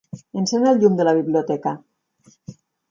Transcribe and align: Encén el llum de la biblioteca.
Encén 0.39 0.65
el 0.71 0.81
llum 0.85 0.97
de 1.01 1.05
la 1.09 1.15
biblioteca. 1.21 1.77